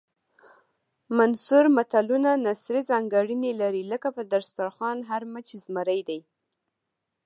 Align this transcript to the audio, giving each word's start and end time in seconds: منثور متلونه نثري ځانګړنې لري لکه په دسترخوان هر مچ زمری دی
منثور 1.17 1.65
متلونه 1.77 2.31
نثري 2.47 2.81
ځانګړنې 2.89 3.51
لري 3.61 3.83
لکه 3.91 4.07
په 4.15 4.21
دسترخوان 4.33 4.97
هر 5.09 5.21
مچ 5.33 5.47
زمری 5.63 6.01
دی 6.09 6.19